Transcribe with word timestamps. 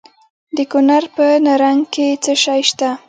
د 0.55 0.57
کونړ 0.71 1.03
په 1.15 1.25
نرنګ 1.45 1.81
کې 1.93 2.07
څه 2.23 2.33
شی 2.43 2.61
شته؟ 2.69 2.89